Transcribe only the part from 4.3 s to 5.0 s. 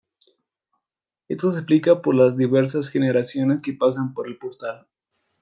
portal.